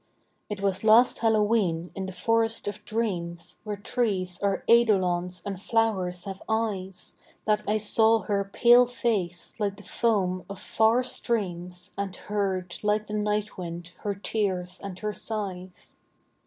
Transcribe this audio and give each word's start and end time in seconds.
It 0.49 0.61
was 0.61 0.83
last 0.83 1.19
Hallowe'en 1.19 1.91
in 1.93 2.07
the 2.07 2.11
forest 2.11 2.67
of 2.67 2.83
dreams, 2.85 3.57
Where 3.63 3.75
trees 3.75 4.39
are 4.41 4.63
eidolons 4.67 5.43
and 5.45 5.61
flowers 5.61 6.23
have 6.23 6.41
eyes, 6.49 7.15
That 7.45 7.61
I 7.67 7.77
saw 7.77 8.21
her 8.21 8.49
pale 8.51 8.87
face 8.87 9.53
like 9.59 9.77
the 9.77 9.83
foam 9.83 10.43
of 10.49 10.59
far 10.59 11.03
streams, 11.03 11.91
And 11.99 12.15
heard, 12.15 12.79
like 12.83 13.05
the 13.05 13.13
night 13.13 13.59
wind, 13.59 13.91
her 13.99 14.15
tears 14.15 14.79
and 14.81 14.97
her 14.97 15.13
sighs. 15.13 15.97